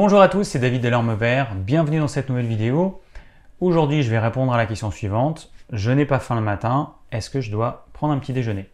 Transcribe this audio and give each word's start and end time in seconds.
Bonjour 0.00 0.20
à 0.20 0.28
tous, 0.28 0.44
c'est 0.44 0.60
David 0.60 0.80
Delorme 0.80 1.12
Vert, 1.14 1.56
bienvenue 1.56 1.98
dans 1.98 2.06
cette 2.06 2.28
nouvelle 2.28 2.46
vidéo. 2.46 3.02
Aujourd'hui, 3.60 4.04
je 4.04 4.10
vais 4.10 4.20
répondre 4.20 4.52
à 4.52 4.56
la 4.56 4.64
question 4.64 4.92
suivante. 4.92 5.50
Je 5.72 5.90
n'ai 5.90 6.06
pas 6.06 6.20
faim 6.20 6.36
le 6.36 6.40
matin, 6.40 6.94
est-ce 7.10 7.28
que 7.30 7.40
je 7.40 7.50
dois 7.50 7.88
prendre 7.94 8.14
un 8.14 8.18
petit 8.20 8.32
déjeuner? 8.32 8.70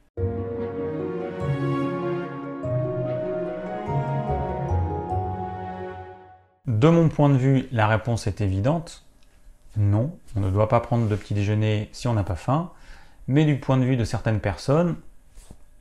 De 6.66 6.88
mon 6.90 7.08
point 7.08 7.30
de 7.30 7.38
vue, 7.38 7.68
la 7.72 7.88
réponse 7.88 8.26
est 8.26 8.42
évidente. 8.42 9.06
Non, 9.78 10.14
on 10.36 10.40
ne 10.40 10.50
doit 10.50 10.68
pas 10.68 10.80
prendre 10.80 11.08
de 11.08 11.16
petit 11.16 11.32
déjeuner 11.32 11.88
si 11.92 12.06
on 12.06 12.12
n'a 12.12 12.24
pas 12.24 12.36
faim. 12.36 12.70
Mais 13.28 13.46
du 13.46 13.58
point 13.58 13.78
de 13.78 13.84
vue 13.84 13.96
de 13.96 14.04
certaines 14.04 14.40
personnes, 14.40 14.96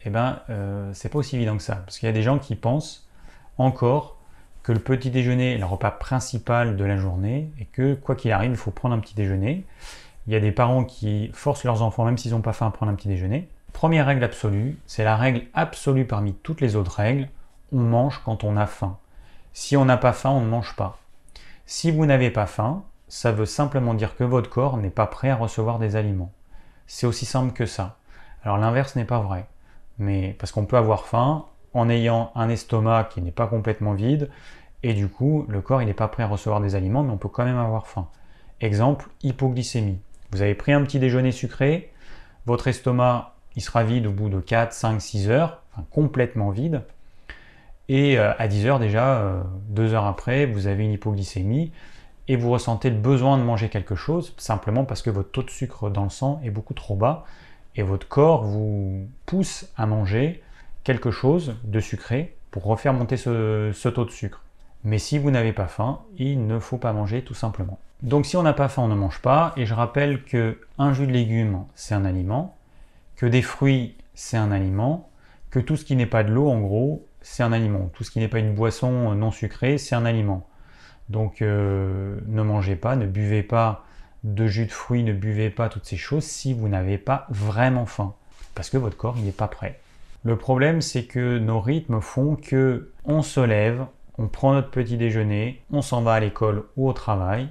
eh 0.05 0.09
ben, 0.09 0.39
euh, 0.49 0.89
c'est 0.93 1.09
pas 1.09 1.19
aussi 1.19 1.35
évident 1.35 1.57
que 1.57 1.63
ça. 1.63 1.75
Parce 1.75 1.99
qu'il 1.99 2.07
y 2.07 2.09
a 2.09 2.13
des 2.13 2.23
gens 2.23 2.39
qui 2.39 2.55
pensent 2.55 3.09
encore 3.57 4.22
que 4.63 4.71
le 4.71 4.79
petit 4.79 5.11
déjeuner 5.11 5.53
est 5.53 5.57
le 5.57 5.65
repas 5.65 5.91
principal 5.91 6.77
de 6.77 6.85
la 6.85 6.97
journée 6.97 7.51
et 7.59 7.65
que 7.65 7.93
quoi 7.95 8.15
qu'il 8.15 8.31
arrive, 8.31 8.51
il 8.51 8.57
faut 8.57 8.71
prendre 8.71 8.95
un 8.95 8.99
petit 8.99 9.13
déjeuner. 9.13 9.65
Il 10.25 10.33
y 10.33 10.37
a 10.37 10.39
des 10.39 10.53
parents 10.53 10.85
qui 10.85 11.29
forcent 11.33 11.65
leurs 11.65 11.81
enfants, 11.81 12.05
même 12.05 12.17
s'ils 12.17 12.31
n'ont 12.31 12.41
pas 12.41 12.53
faim, 12.53 12.67
à 12.67 12.71
prendre 12.71 12.91
un 12.91 12.95
petit 12.95 13.09
déjeuner. 13.09 13.49
Première 13.73 14.05
règle 14.05 14.23
absolue, 14.23 14.77
c'est 14.85 15.03
la 15.03 15.17
règle 15.17 15.43
absolue 15.53 16.05
parmi 16.05 16.33
toutes 16.33 16.61
les 16.61 16.75
autres 16.77 16.95
règles, 16.95 17.27
on 17.73 17.79
mange 17.79 18.21
quand 18.23 18.43
on 18.43 18.55
a 18.55 18.65
faim. 18.65 18.97
Si 19.51 19.75
on 19.75 19.83
n'a 19.83 19.97
pas 19.97 20.13
faim, 20.13 20.29
on 20.29 20.41
ne 20.41 20.49
mange 20.49 20.75
pas. 20.75 20.97
Si 21.65 21.91
vous 21.91 22.05
n'avez 22.05 22.31
pas 22.31 22.45
faim, 22.45 22.83
ça 23.07 23.31
veut 23.31 23.45
simplement 23.45 23.93
dire 23.93 24.15
que 24.15 24.23
votre 24.23 24.49
corps 24.49 24.77
n'est 24.77 24.89
pas 24.89 25.07
prêt 25.07 25.29
à 25.29 25.35
recevoir 25.35 25.79
des 25.79 25.95
aliments. 25.95 26.31
C'est 26.87 27.07
aussi 27.07 27.25
simple 27.25 27.53
que 27.53 27.65
ça. 27.65 27.97
Alors 28.43 28.57
l'inverse 28.57 28.95
n'est 28.95 29.05
pas 29.05 29.19
vrai. 29.19 29.45
Mais 29.99 30.35
parce 30.39 30.51
qu'on 30.51 30.65
peut 30.65 30.77
avoir 30.77 31.05
faim 31.05 31.45
en 31.73 31.89
ayant 31.89 32.31
un 32.35 32.49
estomac 32.49 33.05
qui 33.05 33.21
n'est 33.21 33.31
pas 33.31 33.47
complètement 33.47 33.93
vide 33.93 34.29
et 34.83 34.93
du 34.93 35.07
coup 35.07 35.45
le 35.49 35.61
corps 35.61 35.81
il 35.81 35.85
n'est 35.85 35.93
pas 35.93 36.07
prêt 36.07 36.23
à 36.23 36.27
recevoir 36.27 36.61
des 36.61 36.75
aliments 36.75 37.03
mais 37.03 37.11
on 37.11 37.17
peut 37.17 37.29
quand 37.29 37.45
même 37.45 37.57
avoir 37.57 37.87
faim. 37.87 38.07
Exemple, 38.61 39.09
hypoglycémie. 39.23 39.99
Vous 40.31 40.41
avez 40.41 40.55
pris 40.55 40.71
un 40.71 40.81
petit 40.83 40.99
déjeuner 40.99 41.31
sucré, 41.31 41.91
votre 42.45 42.67
estomac 42.67 43.33
il 43.55 43.61
sera 43.61 43.83
vide 43.83 44.07
au 44.07 44.11
bout 44.11 44.29
de 44.29 44.39
4, 44.39 44.73
5, 44.73 44.99
6 45.01 45.29
heures, 45.29 45.61
complètement 45.91 46.49
vide. 46.49 46.81
Et 47.89 48.17
euh, 48.17 48.33
à 48.37 48.47
10 48.47 48.65
heures 48.67 48.79
déjà, 48.79 49.17
euh, 49.17 49.43
deux 49.69 49.93
heures 49.93 50.05
après, 50.05 50.45
vous 50.45 50.67
avez 50.67 50.83
une 50.83 50.91
hypoglycémie 50.91 51.71
et 52.27 52.35
vous 52.35 52.49
ressentez 52.49 52.89
le 52.89 52.95
besoin 52.95 53.37
de 53.37 53.43
manger 53.43 53.69
quelque 53.69 53.95
chose 53.95 54.33
simplement 54.37 54.85
parce 54.85 55.01
que 55.01 55.09
votre 55.09 55.31
taux 55.31 55.43
de 55.43 55.49
sucre 55.49 55.89
dans 55.89 56.03
le 56.03 56.09
sang 56.09 56.39
est 56.43 56.49
beaucoup 56.49 56.73
trop 56.73 56.95
bas 56.95 57.25
et 57.75 57.83
votre 57.83 58.07
corps 58.07 58.43
vous 58.43 59.07
pousse 59.25 59.67
à 59.75 59.85
manger 59.85 60.41
quelque 60.83 61.11
chose 61.11 61.55
de 61.63 61.79
sucré 61.79 62.37
pour 62.51 62.63
refaire 62.63 62.93
monter 62.93 63.17
ce, 63.17 63.89
taux 63.89 64.05
de 64.05 64.11
sucre. 64.11 64.41
Mais 64.83 64.99
si 64.99 65.17
vous 65.17 65.31
n'avez 65.31 65.53
pas 65.53 65.67
faim, 65.67 66.01
il 66.17 66.45
ne 66.45 66.59
faut 66.59 66.77
pas 66.77 66.93
manger 66.93 67.23
tout 67.23 67.33
simplement. 67.33 67.79
Donc 68.01 68.25
si 68.25 68.35
on 68.35 68.43
n'a 68.43 68.53
pas 68.53 68.67
faim, 68.67 68.83
on 68.83 68.87
ne 68.87 68.95
mange 68.95 69.19
pas. 69.19 69.53
Et 69.55 69.65
je 69.65 69.73
rappelle 69.73 70.23
que 70.23 70.59
un 70.77 70.93
jus 70.93 71.07
de 71.07 71.11
légumes, 71.11 71.63
c'est 71.73 71.95
un 71.95 72.03
aliment, 72.03 72.57
que 73.15 73.25
des 73.25 73.41
fruits, 73.41 73.95
c'est 74.13 74.37
un 74.37 74.51
aliment, 74.51 75.09
que 75.49 75.59
tout 75.59 75.77
ce 75.77 75.85
qui 75.85 75.95
n'est 75.95 76.05
pas 76.05 76.23
de 76.23 76.31
l'eau, 76.31 76.49
en 76.49 76.59
gros, 76.59 77.05
c'est 77.21 77.43
un 77.43 77.53
aliment. 77.53 77.89
Tout 77.93 78.03
ce 78.03 78.11
qui 78.11 78.19
n'est 78.19 78.27
pas 78.27 78.39
une 78.39 78.53
boisson 78.53 79.15
non 79.15 79.31
sucrée, 79.31 79.77
c'est 79.77 79.95
un 79.95 80.05
aliment. 80.05 80.47
Donc 81.09 81.41
euh, 81.41 82.19
ne 82.27 82.41
mangez 82.41 82.75
pas, 82.75 82.95
ne 82.95 83.05
buvez 83.05 83.43
pas 83.43 83.85
de 84.23 84.47
jus 84.47 84.65
de 84.65 84.71
fruits, 84.71 85.03
ne 85.03 85.13
buvez 85.13 85.49
pas 85.49 85.69
toutes 85.69 85.85
ces 85.85 85.97
choses 85.97 86.23
si 86.23 86.53
vous 86.53 86.67
n'avez 86.67 86.97
pas 86.97 87.25
vraiment 87.29 87.85
faim. 87.85 88.13
Parce 88.55 88.69
que 88.69 88.77
votre 88.77 88.97
corps, 88.97 89.15
il 89.17 89.25
n'est 89.25 89.31
pas 89.31 89.47
prêt. 89.47 89.79
Le 90.23 90.37
problème, 90.37 90.81
c'est 90.81 91.03
que 91.03 91.37
nos 91.37 91.59
rythmes 91.59 91.99
font 92.01 92.35
que 92.35 92.91
on 93.03 93.21
se 93.21 93.41
lève, 93.41 93.85
on 94.17 94.27
prend 94.27 94.53
notre 94.53 94.69
petit 94.69 94.97
déjeuner, 94.97 95.61
on 95.71 95.81
s'en 95.81 96.01
va 96.01 96.13
à 96.13 96.19
l'école 96.19 96.65
ou 96.77 96.87
au 96.87 96.93
travail, 96.93 97.49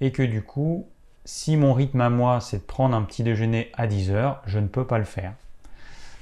et 0.00 0.12
que 0.12 0.22
du 0.22 0.42
coup, 0.42 0.86
si 1.24 1.56
mon 1.56 1.72
rythme 1.72 2.00
à 2.00 2.10
moi, 2.10 2.40
c'est 2.40 2.58
de 2.58 2.62
prendre 2.62 2.96
un 2.96 3.02
petit 3.02 3.22
déjeuner 3.22 3.70
à 3.74 3.86
10 3.86 4.10
heures, 4.10 4.42
je 4.46 4.58
ne 4.58 4.66
peux 4.66 4.86
pas 4.86 4.98
le 4.98 5.04
faire. 5.04 5.32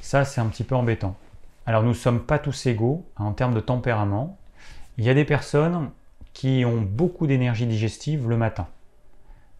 Ça, 0.01 0.25
c'est 0.25 0.41
un 0.41 0.47
petit 0.47 0.65
peu 0.65 0.75
embêtant. 0.75 1.17
Alors, 1.67 1.83
nous 1.83 1.91
ne 1.91 1.95
sommes 1.95 2.21
pas 2.21 2.39
tous 2.39 2.67
égaux 2.67 3.05
hein, 3.17 3.25
en 3.25 3.33
termes 3.33 3.55
de 3.55 3.61
tempérament. 3.61 4.39
Il 4.99 5.05
y 5.05 5.11
a 5.11 5.15
des 5.15 5.25
personnes 5.25 5.91
qui 6.33 6.65
ont 6.65 6.81
beaucoup 6.81 7.27
d'énergie 7.27 7.67
digestive 7.67 8.29
le 8.29 8.37
matin. 8.37 8.69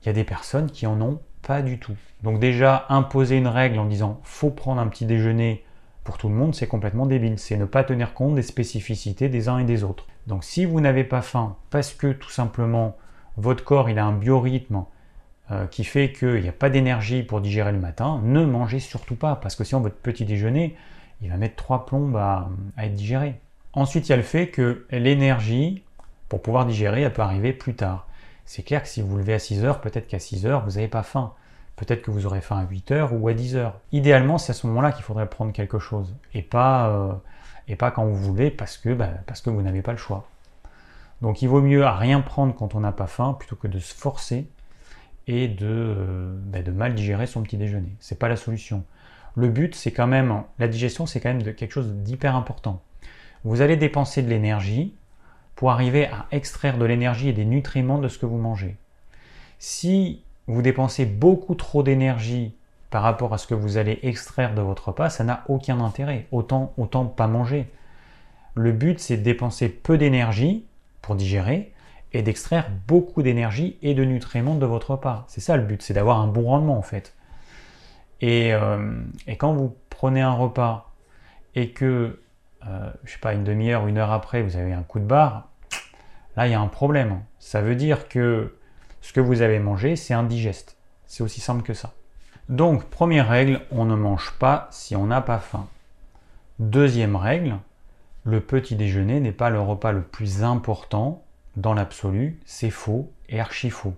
Il 0.03 0.07
y 0.07 0.09
a 0.11 0.13
des 0.13 0.25
personnes 0.25 0.71
qui 0.71 0.87
en 0.87 1.01
ont 1.01 1.21
pas 1.43 1.63
du 1.63 1.79
tout. 1.79 1.97
Donc 2.23 2.39
déjà, 2.39 2.87
imposer 2.89 3.37
une 3.37 3.49
règle 3.49 3.81
en 3.81 3.87
disant 3.87 4.21
faut 4.23 4.51
prendre 4.51 4.81
un 4.81 4.87
petit 4.87 5.05
déjeuner 5.05 5.65
pour 6.07 6.17
tout 6.17 6.29
le 6.29 6.35
monde, 6.35 6.55
c'est 6.55 6.69
complètement 6.69 7.05
débile. 7.05 7.39
C'est 7.39 7.57
ne 7.57 7.67
pas 7.67 7.85
tenir 7.85 8.15
compte 8.15 8.37
des 8.37 8.43
spécificités 8.43 9.29
des 9.29 9.49
uns 9.49 9.59
et 9.59 9.65
des 9.65 9.85
autres. 9.85 10.07
Donc 10.27 10.45
si 10.45 10.65
vous 10.65 10.81
n'avez 10.81 11.05
pas 11.05 11.21
faim 11.21 11.57
parce 11.69 11.93
que 11.93 12.13
tout 12.13 12.31
simplement 12.31 12.97
votre 13.37 13.65
corps 13.65 13.91
il 13.91 13.99
a 13.99 14.07
un 14.07 14.13
biorhythme 14.13 14.85
euh, 15.51 15.67
qui 15.67 15.85
fait 15.85 16.13
qu'il 16.13 16.41
n'y 16.41 16.49
a 16.49 16.53
pas 16.53 16.71
d'énergie 16.71 17.23
pour 17.23 17.41
digérer 17.41 17.73
le 17.73 17.79
matin, 17.79 18.21
ne 18.25 18.45
mangez 18.45 18.81
surtout 18.81 19.17
pas 19.17 19.37
parce 19.37 19.57
que 19.57 19.65
sinon 19.65 19.83
votre 19.83 19.97
petit 19.97 20.25
déjeuner 20.25 20.77
il 21.21 21.31
va 21.31 21.37
mettre 21.37 21.57
trois 21.57 21.85
plombes 21.85 22.17
à, 22.17 22.49
à 22.77 22.87
être 22.87 22.95
digéré. 22.95 23.35
Ensuite 23.73 24.09
il 24.09 24.11
y 24.11 24.15
a 24.15 24.17
le 24.17 24.23
fait 24.23 24.49
que 24.49 24.87
l'énergie 24.91 25.83
pour 26.29 26.41
pouvoir 26.41 26.67
digérer 26.67 27.03
elle 27.03 27.13
peut 27.13 27.23
arriver 27.23 27.53
plus 27.53 27.75
tard. 27.75 28.07
C'est 28.45 28.63
clair 28.63 28.83
que 28.83 28.89
si 28.89 29.03
vous 29.03 29.17
levez 29.17 29.35
à 29.35 29.39
6 29.41 29.65
heures, 29.65 29.81
peut-être 29.81 30.07
qu'à 30.07 30.21
6 30.21 30.47
heures 30.47 30.65
vous 30.65 30.73
n'avez 30.77 30.89
pas 30.89 31.03
faim. 31.03 31.33
Peut-être 31.77 32.03
que 32.03 32.11
vous 32.11 32.27
aurez 32.27 32.41
faim 32.41 32.59
à 32.59 32.65
8 32.69 32.91
heures 32.93 33.13
ou 33.13 33.29
à 33.29 33.35
10 33.35 33.57
heures. 33.57 33.79
Idéalement, 33.93 34.39
c'est 34.39 34.51
à 34.51 34.55
ce 34.55 34.67
moment-là 34.67 34.93
qu'il 34.93 35.05
faudrait 35.05 35.29
prendre 35.29 35.53
quelque 35.53 35.79
chose 35.79 36.15
et 36.33 36.43
pas, 36.43 36.89
euh, 36.89 37.13
et 37.69 37.77
pas 37.77 37.91
quand 37.91 38.05
vous 38.05 38.17
voulez 38.17 38.51
parce 38.51 38.79
que, 38.79 38.95
bah, 38.95 39.11
parce 39.27 39.43
que 39.43 39.51
vous 39.51 39.61
n'avez 39.61 39.83
pas 39.83 39.93
le 39.93 39.99
choix. 39.99 40.27
Donc 41.23 41.43
il 41.43 41.49
vaut 41.49 41.61
mieux 41.63 41.85
à 41.85 41.95
rien 41.95 42.21
prendre 42.21 42.55
quand 42.55 42.75
on 42.75 42.81
n'a 42.81 42.93
pas 42.93 43.07
faim 43.07 43.37
plutôt 43.39 43.57
que 43.57 43.69
de 43.69 43.79
se 43.79 43.95
forcer 43.95 44.49
et 45.27 45.49
de, 45.49 45.67
euh, 45.67 46.35
bah, 46.47 46.59
mal 46.73 46.95
digérer 46.95 47.27
son 47.27 47.43
petit 47.43 47.59
déjeuner. 47.59 47.95
C'est 48.01 48.19
pas 48.19 48.29
la 48.29 48.37
solution. 48.37 48.85
Le 49.35 49.49
but, 49.49 49.75
c'est 49.75 49.93
quand 49.93 50.07
même, 50.07 50.45
la 50.59 50.69
digestion, 50.69 51.05
c'est 51.05 51.21
quand 51.21 51.29
même 51.29 51.55
quelque 51.55 51.73
chose 51.73 51.93
d'hyper 51.93 52.37
important. 52.37 52.81
Vous 53.45 53.61
allez 53.61 53.77
dépenser 53.77 54.23
de 54.23 54.29
l'énergie 54.29 54.95
pour 55.57 55.71
arriver 55.71 56.07
à 56.07 56.27
extraire 56.31 56.79
de 56.79 56.85
l'énergie 56.87 57.29
et 57.29 57.33
des 57.35 57.45
nutriments 57.45 57.99
de 57.99 58.09
ce 58.09 58.19
que 58.19 58.25
vous 58.25 58.39
mangez. 58.39 58.77
Si 59.59 60.23
vous 60.47 60.63
dépensez 60.63 61.07
beaucoup 61.07 61.55
trop 61.55 61.83
d'énergie 61.83 62.55
par 62.91 63.03
rapport 63.03 63.35
à 63.35 63.39
ce 63.39 63.47
que 63.47 63.55
vous 63.55 63.79
allez 63.79 63.99
extraire 64.03 64.55
de 64.55 64.63
votre 64.63 64.89
repas, 64.89 65.11
ça 65.11 65.25
n'a 65.25 65.45
aucun 65.49 65.81
intérêt. 65.81 66.27
Autant, 66.31 66.73
autant 66.79 67.05
pas 67.05 67.27
manger. 67.27 67.69
Le 68.55 68.73
but, 68.73 69.01
c'est 69.01 69.19
de 69.19 69.23
dépenser 69.23 69.69
peu 69.69 69.99
d'énergie 69.99 70.65
pour 71.03 71.15
digérer 71.15 71.73
et 72.13 72.23
d'extraire 72.23 72.71
beaucoup 72.87 73.23
d'énergie 73.23 73.77
et 73.83 73.95
de 73.95 74.05
nutriments 74.05 74.55
de 74.55 74.67
votre 74.67 74.93
repas. 74.93 75.25
C'est 75.29 75.41
ça 75.41 75.57
le 75.57 75.65
but, 75.65 75.83
c'est 75.83 75.95
d'avoir 75.95 76.21
un 76.21 76.29
bon 76.29 76.45
rendement 76.45 76.79
en 76.79 76.83
fait. 76.83 77.15
Et, 78.21 78.55
euh, 78.55 78.99
quand 79.37 79.53
vous 79.53 79.77
prenez 79.91 80.23
un 80.23 80.33
repas 80.33 80.93
et 81.55 81.71
que, 81.71 82.21
euh, 82.67 82.91
je 83.05 83.13
sais 83.13 83.19
pas, 83.19 83.35
une 83.35 83.45
demi-heure 83.45 83.87
une 83.87 83.99
heure 83.99 84.13
après, 84.13 84.43
vous 84.43 84.57
avez 84.57 84.73
un 84.73 84.83
coup 84.83 85.01
de 85.01 85.05
barre, 85.05 85.49
là, 86.37 86.47
il 86.47 86.53
y 86.53 86.55
a 86.55 86.61
un 86.61 86.69
problème. 86.69 87.21
Ça 87.39 87.61
veut 87.61 87.75
dire 87.75 88.09
que 88.09 88.55
ce 89.07 89.13
que 89.13 89.21
vous 89.21 89.41
avez 89.41 89.61
mangé, 89.61 89.95
c'est 89.95 90.15
indigeste. 90.15 90.77
C'est 91.07 91.23
aussi 91.23 91.41
simple 91.41 91.63
que 91.63 91.75
ça. 91.75 91.93
Donc, 92.49 92.87
première 92.87 93.29
règle, 93.29 93.61
on 93.71 93.85
ne 93.85 93.95
mange 93.95 94.33
pas 94.41 94.67
si 94.73 94.97
on 94.97 95.07
n'a 95.07 95.21
pas 95.21 95.39
faim. 95.39 95.69
Deuxième 96.59 97.15
règle, 97.15 97.55
le 98.25 98.41
petit 98.41 98.75
déjeuner 98.75 99.21
n'est 99.21 99.31
pas 99.31 99.49
le 99.49 99.61
repas 99.61 99.93
le 99.93 100.03
plus 100.03 100.43
important 100.43 101.23
dans 101.55 101.73
l'absolu, 101.73 102.41
c'est 102.47 102.71
faux 102.71 103.09
et 103.29 103.39
archi 103.39 103.71
faux. 103.71 103.95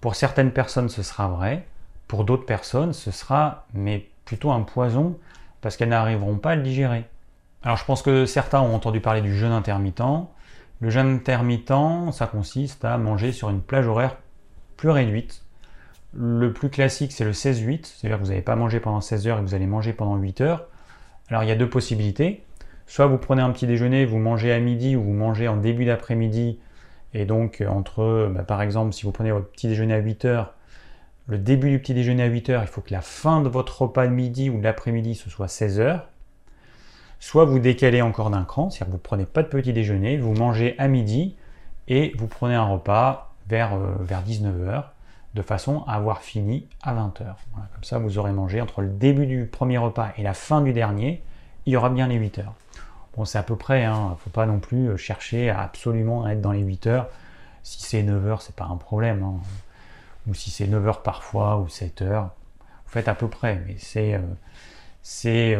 Pour 0.00 0.16
certaines 0.16 0.50
personnes, 0.50 0.88
ce 0.88 1.04
sera 1.04 1.28
vrai, 1.28 1.64
pour 2.08 2.24
d'autres 2.24 2.44
personnes, 2.44 2.94
ce 2.94 3.12
sera 3.12 3.66
mais 3.74 4.08
plutôt 4.24 4.50
un 4.50 4.62
poison 4.62 5.16
parce 5.60 5.76
qu'elles 5.76 5.90
n'arriveront 5.90 6.38
pas 6.38 6.50
à 6.50 6.56
le 6.56 6.64
digérer. 6.64 7.04
Alors 7.62 7.76
je 7.76 7.84
pense 7.84 8.02
que 8.02 8.26
certains 8.26 8.60
ont 8.60 8.74
entendu 8.74 9.00
parler 9.00 9.20
du 9.20 9.36
jeûne 9.36 9.52
intermittent. 9.52 10.02
Le 10.80 10.90
jeûne 10.90 11.14
intermittent, 11.14 12.10
ça 12.10 12.26
consiste 12.26 12.84
à 12.84 12.98
manger 12.98 13.30
sur 13.30 13.48
une 13.48 13.62
plage 13.62 13.86
horaire 13.86 14.16
plus 14.82 14.90
réduite. 14.90 15.44
Le 16.12 16.52
plus 16.52 16.68
classique, 16.68 17.12
c'est 17.12 17.22
le 17.22 17.30
16-8, 17.30 17.86
c'est-à-dire 17.86 18.18
que 18.18 18.24
vous 18.24 18.30
n'avez 18.30 18.42
pas 18.42 18.56
mangé 18.56 18.80
pendant 18.80 19.00
16 19.00 19.28
heures 19.28 19.38
et 19.38 19.40
vous 19.40 19.54
allez 19.54 19.68
manger 19.68 19.92
pendant 19.92 20.16
8 20.16 20.40
heures. 20.40 20.66
Alors 21.28 21.44
il 21.44 21.48
y 21.48 21.52
a 21.52 21.54
deux 21.54 21.70
possibilités. 21.70 22.42
Soit 22.88 23.06
vous 23.06 23.16
prenez 23.16 23.42
un 23.42 23.52
petit 23.52 23.68
déjeuner, 23.68 24.04
vous 24.04 24.18
mangez 24.18 24.50
à 24.50 24.58
midi 24.58 24.96
ou 24.96 25.04
vous 25.04 25.12
mangez 25.12 25.46
en 25.46 25.56
début 25.56 25.84
d'après-midi. 25.84 26.58
Et 27.14 27.26
donc 27.26 27.62
entre, 27.64 28.28
bah, 28.34 28.42
par 28.42 28.60
exemple, 28.60 28.92
si 28.92 29.04
vous 29.04 29.12
prenez 29.12 29.30
votre 29.30 29.52
petit 29.52 29.68
déjeuner 29.68 29.94
à 29.94 29.98
8 29.98 30.24
heures, 30.24 30.54
le 31.28 31.38
début 31.38 31.70
du 31.70 31.78
petit 31.78 31.94
déjeuner 31.94 32.24
à 32.24 32.26
8 32.26 32.50
heures, 32.50 32.62
il 32.62 32.68
faut 32.68 32.80
que 32.80 32.92
la 32.92 33.02
fin 33.02 33.40
de 33.40 33.48
votre 33.48 33.82
repas 33.82 34.08
de 34.08 34.12
midi 34.12 34.50
ou 34.50 34.58
de 34.58 34.64
l'après-midi, 34.64 35.14
ce 35.14 35.30
soit 35.30 35.46
16 35.46 35.78
heures. 35.78 36.08
Soit 37.20 37.44
vous 37.44 37.60
décalez 37.60 38.02
encore 38.02 38.30
d'un 38.30 38.42
cran, 38.42 38.68
c'est-à-dire 38.68 38.86
que 38.86 38.90
vous 38.90 38.96
ne 38.96 39.02
prenez 39.02 39.26
pas 39.26 39.44
de 39.44 39.48
petit 39.48 39.72
déjeuner, 39.72 40.18
vous 40.18 40.34
mangez 40.34 40.74
à 40.78 40.88
midi 40.88 41.36
et 41.86 42.12
vous 42.18 42.26
prenez 42.26 42.56
un 42.56 42.66
repas 42.66 43.31
vers, 43.52 43.74
euh, 43.74 43.96
vers 44.00 44.22
19h, 44.24 44.84
de 45.34 45.42
façon 45.42 45.84
à 45.86 45.96
avoir 45.96 46.22
fini 46.22 46.66
à 46.82 46.94
20h. 46.94 47.34
comme 47.74 47.84
ça, 47.84 47.98
vous 47.98 48.16
aurez 48.16 48.32
mangé 48.32 48.62
entre 48.62 48.80
le 48.80 48.88
début 48.88 49.26
du 49.26 49.44
premier 49.44 49.76
repas 49.76 50.12
et 50.16 50.22
la 50.22 50.32
fin 50.32 50.62
du 50.62 50.72
dernier, 50.72 51.22
il 51.66 51.74
y 51.74 51.76
aura 51.76 51.90
bien 51.90 52.08
les 52.08 52.14
8 52.14 52.38
heures. 52.38 52.54
Bon, 53.14 53.26
c'est 53.26 53.36
à 53.36 53.42
peu 53.42 53.56
près, 53.56 53.84
hein, 53.84 54.16
faut 54.24 54.30
pas 54.30 54.46
non 54.46 54.58
plus 54.58 54.96
chercher 54.96 55.50
à 55.50 55.60
absolument 55.60 56.26
être 56.26 56.40
dans 56.40 56.52
les 56.52 56.62
8 56.62 56.86
heures. 56.86 57.08
Si 57.62 57.82
c'est 57.82 58.02
9 58.02 58.26
heures, 58.26 58.40
c'est 58.40 58.56
pas 58.56 58.64
un 58.64 58.76
problème. 58.76 59.22
Hein. 59.22 59.34
Ou 60.26 60.34
si 60.34 60.50
c'est 60.50 60.66
9 60.66 60.86
heures 60.86 61.02
parfois, 61.02 61.58
ou 61.58 61.68
7 61.68 62.00
heures, 62.00 62.30
vous 62.86 62.92
faites 62.92 63.08
à 63.08 63.14
peu 63.14 63.28
près, 63.28 63.62
mais 63.66 63.76
c'est 63.78 64.18
c'est 65.02 65.58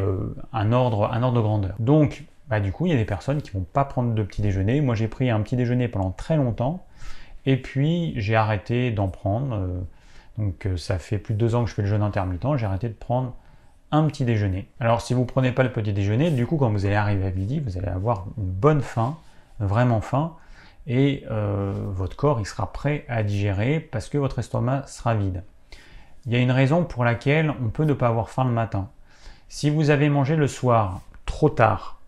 un, 0.53 0.73
ordre, 0.73 1.13
un 1.13 1.23
ordre 1.23 1.37
de 1.37 1.43
grandeur. 1.43 1.75
Donc, 1.81 2.25
bah, 2.49 2.61
du 2.61 2.71
coup, 2.71 2.87
il 2.87 2.93
y 2.93 2.95
a 2.95 2.99
des 2.99 3.05
personnes 3.05 3.43
qui 3.43 3.55
ne 3.55 3.61
vont 3.61 3.67
pas 3.71 3.85
prendre 3.85 4.15
de 4.15 4.23
petit 4.23 4.41
déjeuner. 4.41 4.81
Moi, 4.81 4.95
j'ai 4.95 5.09
pris 5.09 5.31
un 5.31 5.41
petit 5.41 5.57
déjeuner 5.57 5.89
pendant 5.89 6.11
très 6.11 6.37
longtemps, 6.37 6.85
et 7.47 7.57
puis 7.57 8.15
j'ai 8.17 8.37
arrêté 8.37 8.91
d'en 8.91 9.09
prendre. 9.09 9.55
Euh, 9.55 9.81
donc, 10.39 10.67
euh, 10.67 10.77
ça 10.77 10.99
fait 10.99 11.19
plus 11.19 11.35
de 11.35 11.39
deux 11.39 11.55
ans 11.55 11.65
que 11.65 11.71
je 11.71 11.75
fais 11.75 11.83
le 11.83 11.89
jeûne 11.89 12.03
intermittent, 12.03 12.57
j'ai 12.57 12.67
arrêté 12.67 12.89
de 12.89 12.95
prendre 12.95 13.35
un 13.91 14.05
petit 14.07 14.25
déjeuner. 14.25 14.69
Alors, 14.81 15.03
si 15.03 15.13
vous 15.13 15.21
ne 15.21 15.27
prenez 15.27 15.53
pas 15.53 15.63
le 15.63 15.73
petit 15.73 15.93
déjeuner, 15.93 16.31
du 16.31 16.47
coup, 16.47 16.57
quand 16.57 16.71
vous 16.71 16.87
allez 16.87 16.95
arriver 16.95 17.27
à 17.27 17.31
midi, 17.31 17.61
vous 17.61 17.77
allez 17.77 17.89
avoir 17.89 18.27
une 18.39 18.45
bonne 18.45 18.81
faim, 18.81 19.19
vraiment 19.61 20.01
faim, 20.01 20.35
et 20.87 21.25
euh, 21.31 21.73
votre 21.91 22.17
corps 22.17 22.41
il 22.41 22.47
sera 22.47 22.73
prêt 22.73 23.05
à 23.09 23.23
digérer 23.23 23.79
parce 23.79 24.09
que 24.09 24.19
votre 24.19 24.39
estomac 24.39 24.87
sera 24.87 25.15
vide. 25.15 25.45
Il 26.27 26.33
y 26.33 26.37
a 26.37 26.39
une 26.39 26.51
raison 26.51 26.85
pour 26.85 27.05
laquelle 27.05 27.53
on 27.63 27.69
peut 27.69 27.85
ne 27.85 27.93
pas 27.93 28.09
avoir 28.09 28.31
faim 28.31 28.45
le 28.45 28.51
matin. 28.51 28.89
Si 29.49 29.71
vous 29.71 29.91
avez 29.91 30.09
mangé 30.09 30.37
le 30.37 30.47
soir 30.49 31.01
trop 31.27 31.51
tard, 31.51 32.01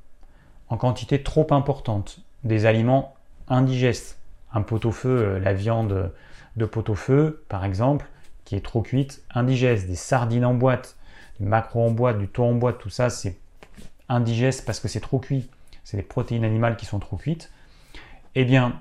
en 0.69 0.77
quantité 0.77 1.23
trop 1.23 1.47
importante, 1.51 2.21
des 2.43 2.67
aliments 2.67 3.15
indigestes, 3.49 4.19
un 4.55 4.63
pot-au-feu, 4.63 5.09
euh, 5.09 5.39
la 5.39 5.53
viande 5.53 6.13
de 6.57 6.65
pot-au-feu 6.65 7.45
par 7.49 7.65
exemple, 7.65 8.07
qui 8.45 8.57
est 8.57 8.65
trop 8.65 8.83
cuite, 8.83 9.23
indigeste, 9.35 9.87
des 9.87 9.97
sardines 9.97 10.47
en 10.47 10.55
boîte, 10.55 10.97
du 11.39 11.47
maquereau 11.47 11.87
en 11.87 11.91
boîte, 11.91 12.19
du 12.19 12.29
thon 12.29 12.51
en 12.51 12.55
boîte, 12.55 12.79
tout 12.79 12.91
ça 12.91 13.11
c'est 13.11 13.39
indigeste 14.09 14.65
parce 14.65 14.81
que 14.81 14.89
c'est 14.89 15.01
trop 15.01 15.19
cuit, 15.19 15.51
c'est 15.83 15.97
des 15.97 16.03
protéines 16.03 16.45
animales 16.45 16.77
qui 16.77 16.87
sont 16.87 16.99
trop 16.99 17.17
cuites, 17.17 17.51
eh 18.35 18.45
bien, 18.45 18.81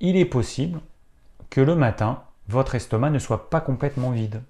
il 0.00 0.16
est 0.16 0.24
possible 0.26 0.80
que 1.48 1.60
le 1.60 1.74
matin, 1.74 2.22
votre 2.48 2.74
estomac 2.74 3.10
ne 3.10 3.18
soit 3.18 3.48
pas 3.48 3.60
complètement 3.60 4.10
vide 4.10 4.42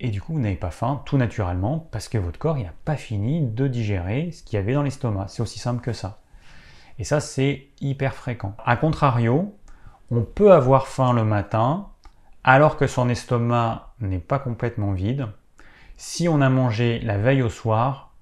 et 0.00 0.10
du 0.10 0.20
coup 0.20 0.34
vous 0.34 0.40
n'avez 0.40 0.56
pas 0.56 0.70
faim 0.70 1.02
tout 1.06 1.16
naturellement 1.16 1.88
parce 1.90 2.08
que 2.08 2.18
votre 2.18 2.38
corps 2.38 2.58
n'a 2.58 2.74
pas 2.84 2.96
fini 2.96 3.40
de 3.40 3.68
digérer 3.68 4.32
ce 4.32 4.42
qu'il 4.42 4.56
y 4.56 4.60
avait 4.60 4.74
dans 4.74 4.82
l'estomac. 4.82 5.28
C'est 5.28 5.42
aussi 5.42 5.58
simple 5.58 5.80
que 5.80 5.92
ça. 5.92 6.20
Et 6.98 7.04
ça 7.04 7.20
c'est 7.20 7.68
hyper 7.80 8.14
fréquent. 8.14 8.54
A 8.64 8.76
contrario, 8.76 9.56
on 10.10 10.22
peut 10.22 10.52
avoir 10.52 10.86
faim 10.86 11.12
le 11.12 11.24
matin 11.24 11.88
alors 12.44 12.76
que 12.76 12.86
son 12.86 13.08
estomac 13.08 13.94
n'est 14.00 14.18
pas 14.18 14.38
complètement 14.38 14.92
vide 14.92 15.26
si 15.96 16.28
on 16.28 16.40
a 16.40 16.48
mangé 16.48 16.98
la 17.00 17.18
veille 17.18 17.42
au 17.42 17.48
soir 17.48 18.12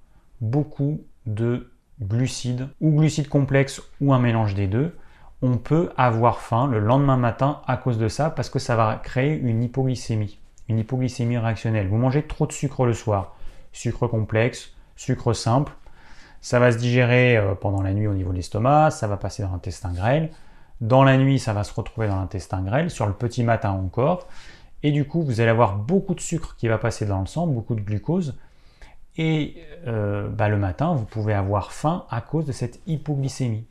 beaucoup 0.40 1.04
de 1.26 1.72
glucides 2.00 2.69
ou 2.80 2.90
glucides 2.96 3.28
complexes 3.28 3.82
ou 4.00 4.12
un 4.12 4.19
mélange 4.19 4.54
des 4.54 4.66
deux. 4.66 4.96
On 5.40 5.56
peut 5.56 5.90
avoir 5.96 6.40
faim 6.40 6.69
le 6.69 6.78
lendemain 6.78 7.16
matin 7.16 7.62
à 7.66 7.76
cause 7.76 7.98
de 7.98 8.08
ça 8.08 8.30
parce 8.30 8.50
que 8.50 8.58
ça 8.58 8.76
va 8.76 9.00
créer 9.02 9.34
une 9.34 9.62
hypoglycémie 9.62 10.38
une 10.69 10.78
hypoglycémie 10.78 11.38
réactionnelle. 11.38 11.88
Vous 11.88 11.96
mangez 11.96 12.22
trop 12.22 12.46
de 12.46 12.52
sucre 12.52 12.86
le 12.86 12.94
soir, 12.94 13.36
sucre 13.72 14.06
complexe, 14.06 14.74
sucre 14.96 15.32
simple, 15.32 15.72
ça 16.43 16.59
va 16.59 16.73
se 16.73 16.77
digérer 16.77 17.37
euh, 17.37 17.55
pendant 17.55 17.81
la 17.81 17.94
nuit 17.94 18.09
au 18.09 18.15
niveau 18.15 18.33
de 18.33 18.37
l'estomac, 18.37 18.91
ça 18.91 19.06
va 19.06 19.17
passer 19.17 19.43
dans 19.43 19.53
l'intestin 19.53 19.93
grêle. 19.93 20.31
Dans 20.81 21.05
la 21.05 21.17
nuit, 21.17 21.39
ça 21.39 21.53
va 21.53 21.62
se 21.62 21.73
retrouver 21.73 22.09
dans 22.09 22.17
l'intestin 22.17 22.61
grêle, 22.62 22.91
sur 22.91 23.06
le 23.06 23.12
petit 23.12 23.44
matin 23.44 23.71
encore. 23.71 24.27
Et 24.83 24.91
du 24.91 25.06
coup, 25.06 25.23
vous 25.23 25.41
allez 25.41 25.50
avoir 25.50 25.77
beaucoup 25.77 26.15
de 26.15 26.21
sucre 26.21 26.56
qui 26.56 26.67
va 26.67 26.77
passer 26.79 27.06
dans 27.06 27.21
le 27.21 27.27
sang, 27.27 27.47
beaucoup 27.47 27.77
de 27.77 27.81
glucose. 27.81 28.37
Et 29.17 29.56
euh, 29.87 30.29
bah, 30.29 30.49
le 30.49 30.56
matin, 30.56 30.94
vous 30.94 31.05
pouvez 31.05 31.33
avoir 31.33 31.73
faim 31.73 32.05
à 32.11 32.21
cause 32.21 32.44
de 32.44 32.53
cette 32.53 32.81
hypoglycémie. 32.89 33.65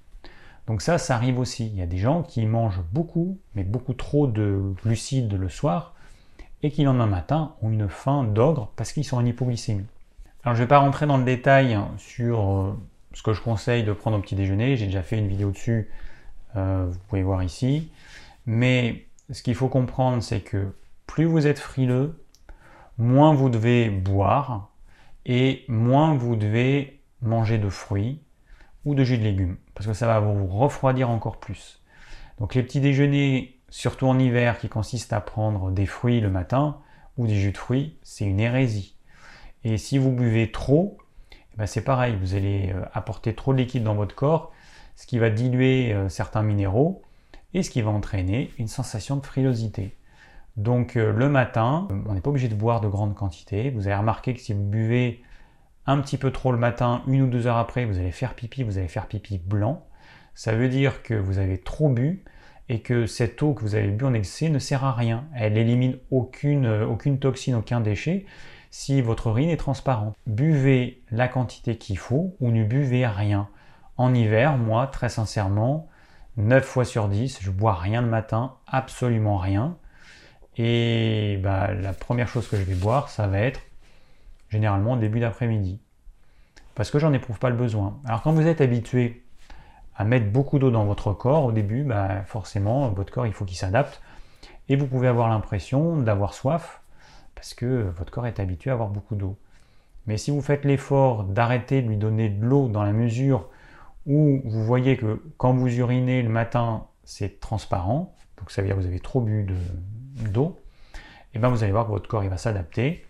Donc 0.68 0.82
ça, 0.82 0.98
ça 0.98 1.16
arrive 1.16 1.40
aussi. 1.40 1.68
Il 1.68 1.76
y 1.76 1.82
a 1.82 1.88
des 1.88 1.98
gens 1.98 2.24
qui 2.24 2.46
mangent 2.46 2.84
beaucoup, 2.94 3.38
mais 3.54 3.66
beaucoup 3.66 3.94
trop 3.94 4.28
de 4.28 4.74
glucides 4.82 5.34
le 5.34 5.50
soir, 5.50 5.94
et 6.64 6.72
qui, 6.72 6.84
le 6.84 6.88
lendemain 6.88 7.08
matin, 7.08 7.56
ont 7.62 7.70
une 7.70 7.90
faim 7.90 8.24
d'ogre 8.24 8.72
parce 8.78 8.94
qu'ils 8.94 9.04
sont 9.04 9.18
en 9.18 9.26
hypoglycémie. 9.26 9.88
Alors, 10.44 10.56
je 10.56 10.62
ne 10.62 10.66
vais 10.66 10.70
pas 10.70 10.80
rentrer 10.80 11.06
dans 11.06 11.18
le 11.18 11.24
détail 11.24 11.78
sur 11.98 12.40
euh, 12.40 12.80
ce 13.14 13.22
que 13.22 13.34
je 13.34 13.42
conseille 13.42 13.84
de 13.84 13.94
prendre 13.94 14.18
au 14.18 14.22
petit 14.22 14.36
déjeuner. 14.36 14.76
J'ai 14.76 14.88
déjà 14.88 15.04
fait 15.04 15.18
une 15.18 15.28
vidéo 15.28 15.52
dessus, 15.52 15.90
euh, 16.56 16.88
vous 16.90 17.00
pouvez 17.08 17.24
voir 17.24 17.44
ici. 17.44 17.92
Mais 18.46 19.06
ce 19.30 19.44
qu'il 19.44 19.56
faut 19.56 19.70
comprendre, 19.70 20.24
c'est 20.24 20.42
que 20.42 20.74
plus 21.06 21.26
vous 21.26 21.46
êtes 21.48 21.60
frileux, 21.60 22.24
moins 22.98 23.34
vous 23.34 23.50
devez 23.50 23.90
boire 23.90 24.72
et 25.26 25.66
moins 25.68 26.16
vous 26.16 26.36
devez 26.36 27.02
manger 27.22 27.58
de 27.58 27.70
fruits 27.70 28.22
ou 28.86 28.96
de 28.96 29.04
jus 29.04 29.18
de 29.18 29.24
légumes 29.24 29.58
parce 29.76 29.86
que 29.86 29.94
ça 29.94 30.08
va 30.08 30.20
vous 30.20 30.48
refroidir 30.48 31.10
encore 31.10 31.40
plus. 31.40 31.82
Donc 32.40 32.56
les 32.56 32.64
petits 32.64 32.82
déjeuners 32.82 33.62
surtout 33.72 34.06
en 34.06 34.20
hiver, 34.20 34.60
qui 34.60 34.70
consiste 34.70 35.14
à 35.14 35.22
prendre 35.22 35.72
des 35.72 35.88
fruits 35.88 36.20
le 36.20 36.30
matin 36.30 36.78
ou 37.18 37.26
des 37.26 37.36
jus 37.36 37.52
de 37.52 37.58
fruits, 37.58 37.98
c'est 38.04 38.26
une 38.26 38.40
hérésie. 38.40 38.96
Et 39.64 39.78
si 39.78 39.98
vous 39.98 40.12
buvez 40.12 40.52
trop, 40.52 40.98
eh 41.54 41.58
ben, 41.58 41.66
c'est 41.66 41.84
pareil, 41.84 42.16
vous 42.20 42.36
allez 42.36 42.72
euh, 42.74 42.84
apporter 42.94 43.36
trop 43.36 43.54
de 43.54 43.60
liquide 43.60 43.84
dans 43.84 43.96
votre 43.96 44.16
corps, 44.16 44.52
ce 44.96 45.06
qui 45.06 45.20
va 45.20 45.30
diluer 45.30 45.94
euh, 45.94 46.10
certains 46.10 46.44
minéraux 46.44 47.02
et 47.54 47.64
ce 47.64 47.70
qui 47.70 47.82
va 47.82 47.92
entraîner 47.92 48.52
une 48.58 48.68
sensation 48.68 49.18
de 49.18 49.26
frilosité. 49.26 49.96
Donc 50.58 50.96
euh, 50.96 51.12
le 51.12 51.30
matin, 51.30 51.88
on 52.08 52.14
n'est 52.14 52.22
pas 52.22 52.30
obligé 52.30 52.48
de 52.48 52.56
boire 52.56 52.82
de 52.82 52.88
grandes 52.88 53.16
quantités. 53.16 53.70
Vous 53.70 53.88
avez 53.88 53.96
remarqué 53.96 54.34
que 54.34 54.40
si 54.40 54.54
vous 54.54 54.64
buvez 54.64 55.22
un 55.86 56.00
petit 56.00 56.18
peu 56.18 56.32
trop 56.32 56.52
le 56.52 56.58
matin, 56.58 57.04
une 57.08 57.24
ou 57.24 57.28
deux 57.28 57.48
heures 57.48 57.58
après, 57.58 57.86
vous 57.86 58.00
allez 58.00 58.12
faire 58.12 58.34
pipi, 58.34 58.64
vous 58.64 58.78
allez 58.78 58.88
faire 58.88 59.08
pipi 59.08 59.38
blanc. 59.38 59.86
Ça 60.34 60.54
veut 60.54 60.70
dire 60.70 61.04
que 61.04 61.14
vous 61.14 61.40
avez 61.40 61.58
trop 61.58 61.90
bu 61.90 62.24
et 62.70 62.80
que 62.80 63.06
cette 63.06 63.42
eau 63.44 63.54
que 63.54 63.62
vous 63.62 63.76
avez 63.76 63.90
bu 63.90 64.06
en 64.06 64.14
excès 64.14 64.50
ne 64.50 64.60
sert 64.60 64.86
à 64.86 64.94
rien. 64.94 65.26
Elle 65.36 65.58
élimine 65.58 65.98
aucune, 66.10 66.68
aucune 66.68 67.20
toxine, 67.20 67.56
aucun 67.56 67.82
déchet 67.82 68.26
si 68.72 69.02
votre 69.02 69.28
urine 69.28 69.50
est 69.50 69.58
transparente. 69.58 70.16
Buvez 70.26 71.04
la 71.12 71.28
quantité 71.28 71.78
qu'il 71.78 71.98
faut 71.98 72.36
ou 72.40 72.52
ne 72.52 72.64
buvez 72.64 73.06
rien. 73.06 73.50
En 73.98 74.14
hiver, 74.14 74.58
moi, 74.58 74.88
très 74.88 75.10
sincèrement, 75.10 75.88
9 76.38 76.64
fois 76.64 76.86
sur 76.86 77.10
10, 77.10 77.40
je 77.42 77.52
bois 77.52 77.76
rien 77.76 78.02
le 78.02 78.08
matin, 78.08 78.56
absolument 78.66 79.38
rien. 79.38 79.78
Et 80.58 81.40
bah, 81.44 81.74
la 81.74 81.94
première 81.94 82.28
chose 82.28 82.48
que 82.48 82.58
je 82.58 82.64
vais 82.64 82.76
boire, 82.76 83.10
ça 83.10 83.28
va 83.28 83.40
être 83.40 83.62
généralement 84.50 84.96
début 84.96 85.20
d'après-midi. 85.20 85.80
Parce 86.74 86.90
que 86.90 87.00
j'en 87.00 87.14
éprouve 87.14 87.40
pas 87.40 87.50
le 87.50 87.56
besoin. 87.58 88.00
Alors 88.06 88.22
quand 88.22 88.32
vous 88.32 88.48
êtes 88.48 88.62
habitué 88.62 89.24
à 89.96 90.06
mettre 90.06 90.32
beaucoup 90.32 90.58
d'eau 90.60 90.72
dans 90.72 90.86
votre 90.86 91.14
corps, 91.14 91.46
au 91.46 91.52
début, 91.52 91.84
bah, 91.84 92.24
forcément, 92.26 92.90
votre 92.90 93.12
corps, 93.12 93.28
il 93.28 93.34
faut 93.34 93.46
qu'il 93.46 93.58
s'adapte. 93.58 94.02
Et 94.70 94.78
vous 94.78 94.88
pouvez 94.88 95.10
avoir 95.10 95.28
l'impression 95.28 95.98
d'avoir 95.98 96.34
soif, 96.34 96.81
parce 97.36 97.54
que 97.54 97.90
votre 97.98 98.12
corps 98.12 98.28
est 98.28 98.40
habitué 98.40 98.70
à 98.70 98.74
avoir 98.74 98.90
beaucoup 98.90 99.16
d'eau. 99.16 99.38
Mais 100.08 100.18
si 100.18 100.32
vous 100.32 100.42
faites 100.42 100.66
l'effort 100.66 101.24
d'arrêter 101.24 101.82
de 101.82 101.88
lui 101.88 101.98
donner 101.98 102.30
de 102.30 102.44
l'eau 102.44 102.68
dans 102.68 102.84
la 102.84 102.94
mesure 102.94 103.50
où 104.06 104.42
vous 104.44 104.64
voyez 104.64 104.98
que 104.98 105.22
quand 105.38 105.54
vous 105.54 105.68
urinez 105.68 106.24
le 106.24 106.30
matin, 106.30 106.86
c'est 107.04 107.40
transparent, 107.40 108.16
donc 108.38 108.50
ça 108.52 108.62
veut 108.62 108.68
dire 108.68 108.76
que 108.76 108.82
vous 108.82 108.88
avez 108.88 109.00
trop 109.00 109.22
bu 109.22 109.48
d'eau, 110.32 110.60
et 111.34 111.40
bien 111.40 111.50
vous 111.50 111.64
allez 111.64 111.72
voir 111.72 111.86
que 111.86 111.92
votre 111.92 112.10
corps 112.10 112.24
il 112.24 112.30
va 112.30 112.38
s'adapter, 112.38 113.06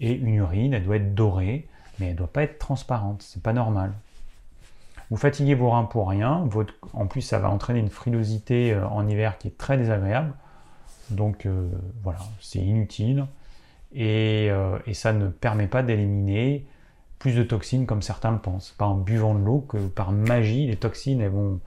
et 0.00 0.12
une 0.12 0.34
urine, 0.34 0.72
elle 0.72 0.84
doit 0.84 0.96
être 0.96 1.14
dorée, 1.14 1.68
mais 1.98 2.06
elle 2.06 2.12
ne 2.12 2.18
doit 2.18 2.32
pas 2.32 2.42
être 2.42 2.58
transparente, 2.58 3.22
c'est 3.22 3.42
pas 3.42 3.52
normal. 3.52 3.92
Vous 5.10 5.16
fatiguez 5.16 5.54
vos 5.54 5.70
reins 5.70 5.84
pour 5.84 6.08
rien. 6.08 6.48
en 6.92 7.06
plus, 7.06 7.20
ça 7.20 7.40
va 7.40 7.50
entraîner 7.50 7.80
une 7.80 7.90
frilosité 7.90 8.72
euh, 8.72 8.86
en 8.86 9.08
hiver 9.08 9.38
qui 9.38 9.48
est 9.48 9.58
très 9.58 9.76
désagréable. 9.76 10.32
Donc 11.10 11.46
euh, 11.46 11.68
voilà, 12.04 12.20
c'est 12.40 12.60
inutile. 12.60 13.26
Euh, 13.96 14.78
et, 14.86 14.94
ça 14.94 15.12
ne 15.12 15.28
permet 15.28 15.66
pas 15.66 15.82
d'éliminer 15.82 16.66
plus 17.18 17.34
de 17.34 17.42
toxines 17.42 17.86
comme 17.86 18.02
certains 18.02 18.30
le 18.30 18.38
pensent. 18.38 18.74
Pas 18.78 18.86
en 18.86 18.94
buvant 18.94 19.34
de 19.34 19.44
l'eau 19.44 19.60
que 19.68 19.78
par 19.78 20.12
magie, 20.12 20.66
les 20.66 20.76
toxines 20.76 21.20
elles 21.20 21.30
vont, 21.30 21.60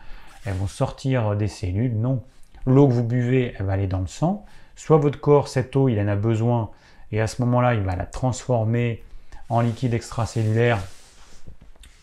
elles 0.45 0.55
vont 0.55 0.67
sortir 0.67 1.35
des 1.35 1.47
cellules. 1.47 1.95
Non. 1.95 2.23
L'eau 2.65 2.87
que 2.87 2.93
vous 2.93 3.03
buvez, 3.03 3.53
elle 3.57 3.65
va 3.65 3.73
aller 3.73 3.87
dans 3.87 3.99
le 3.99 4.07
sang. 4.07 4.45
Soit 4.75 4.97
votre 4.97 5.19
corps, 5.19 5.47
cette 5.47 5.75
eau, 5.75 5.89
il 5.89 5.99
en 5.99 6.07
a 6.07 6.15
besoin. 6.15 6.71
Et 7.11 7.21
à 7.21 7.27
ce 7.27 7.41
moment-là, 7.43 7.75
il 7.75 7.81
va 7.81 7.95
la 7.95 8.05
transformer 8.05 9.03
en 9.49 9.61
liquide 9.61 9.93
extracellulaire. 9.93 10.79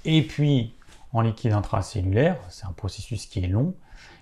Et 0.04 0.22
puis, 0.22 0.74
en 1.12 1.22
liquide 1.22 1.52
intracellulaire. 1.52 2.36
C'est 2.50 2.66
un 2.66 2.72
processus 2.72 3.26
qui 3.26 3.42
est 3.42 3.48
long 3.48 3.74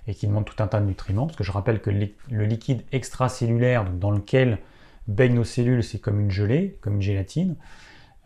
et 0.07 0.15
qui 0.15 0.27
demande 0.27 0.47
tout 0.47 0.63
un 0.63 0.67
tas 0.69 0.81
de 0.81 0.87
nutriments. 0.87 1.27
Parce 1.27 1.37
que 1.37 1.45
je 1.45 1.53
rappelle 1.53 1.83
que 1.83 1.91
le 1.91 2.45
liquide 2.45 2.85
extracellulaire, 2.93 3.85
dans 3.85 4.11
lequel 4.11 4.59
baignent 5.09 5.35
nos 5.35 5.45
cellules, 5.45 5.83
c'est 5.83 5.99
comme 5.99 6.21
une 6.21 6.31
gelée, 6.31 6.79
comme 6.81 6.97
une 6.97 7.03
gélatine. 7.03 7.57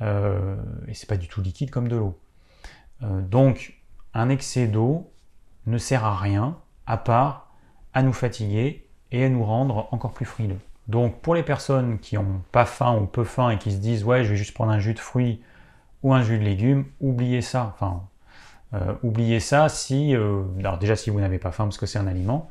Euh, 0.03 0.57
et 0.89 0.95
c'est 0.95 1.09
pas 1.09 1.17
du 1.17 1.29
tout 1.29 1.41
liquide 1.41 1.71
comme 1.71 1.89
de 1.89 1.97
l'eau. 1.97 2.19
Euh, 3.03 3.21
donc, 3.23 3.81
un 4.15 4.29
excès 4.29 4.67
d'eau 4.67 5.11
ne 5.67 5.79
sert 5.79 6.05
à 6.05 6.17
rien 6.17 6.59
à 6.87 6.97
part 6.97 7.55
à 7.95 8.03
nous 8.03 8.13
fatiguer 8.13 8.89
et 9.13 9.25
à 9.25 9.29
nous 9.29 9.45
rendre 9.45 9.89
encore 9.93 10.13
plus 10.13 10.27
frileux. 10.27 10.59
Donc, 10.89 11.21
pour 11.21 11.35
les 11.35 11.45
personnes 11.45 11.99
qui 12.01 12.17
n'ont 12.17 12.43
pas 12.51 12.65
faim 12.65 12.99
ou 13.01 13.07
peu 13.07 13.25
faim 13.25 13.51
et 13.51 13.59
qui 13.59 13.71
se 13.71 13.77
disent 13.77 14.05
ouais, 14.05 14.25
je 14.25 14.31
vais 14.31 14.37
juste 14.37 14.55
prendre 14.55 14.73
un 14.73 14.81
jus 14.81 14.95
de 14.95 14.99
fruits 14.99 15.41
ou 16.03 16.13
un 16.13 16.23
jus 16.23 16.39
de 16.39 16.45
légumes, 16.45 16.87
oubliez 17.01 17.43
ça. 17.43 17.73
Enfin, 17.75 18.03
euh, 18.75 18.95
oubliez 19.05 19.39
ça 19.39 19.69
si, 19.69 20.15
alors 20.59 20.79
déjà 20.79 20.97
si 20.97 21.11
vous 21.11 21.21
n'avez 21.21 21.39
pas 21.39 21.53
faim 21.53 21.65
parce 21.65 21.79
que 21.79 21.87
c'est 21.87 21.99
un 21.99 22.09
aliment, 22.09 22.51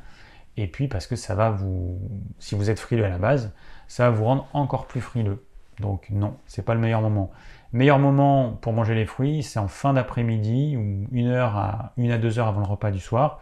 et 0.57 0.67
puis 0.67 0.87
parce 0.87 1.07
que 1.07 1.15
ça 1.15 1.35
va 1.35 1.49
vous, 1.49 1.99
si 2.39 2.55
vous 2.55 2.69
êtes 2.69 2.79
frileux 2.79 3.05
à 3.05 3.09
la 3.09 3.17
base, 3.17 3.53
ça 3.87 4.09
va 4.09 4.15
vous 4.15 4.25
rendre 4.25 4.47
encore 4.53 4.87
plus 4.87 5.01
frileux. 5.01 5.45
Donc 5.79 6.09
non, 6.09 6.37
c'est 6.45 6.63
pas 6.63 6.73
le 6.73 6.79
meilleur 6.79 7.01
moment. 7.01 7.31
Meilleur 7.73 7.99
moment 7.99 8.51
pour 8.61 8.73
manger 8.73 8.95
les 8.95 9.05
fruits, 9.05 9.43
c'est 9.43 9.59
en 9.59 9.67
fin 9.67 9.93
d'après-midi 9.93 10.75
ou 10.77 11.07
une 11.11 11.27
heure 11.27 11.55
à 11.57 11.93
une 11.97 12.11
à 12.11 12.17
deux 12.17 12.37
heures 12.37 12.47
avant 12.47 12.59
le 12.59 12.67
repas 12.67 12.91
du 12.91 12.99
soir, 12.99 13.39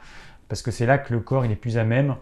parce 0.48 0.62
que 0.62 0.72
c'est 0.72 0.86
là 0.86 0.98
que 0.98 1.14
le 1.14 1.20
corps 1.20 1.46
il 1.46 1.52
est 1.52 1.56
plus 1.56 1.78
à 1.78 1.84
même 1.84 2.16